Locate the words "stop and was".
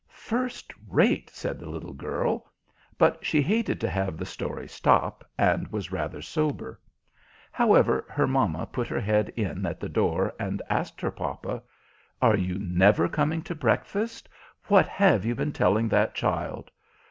4.67-5.91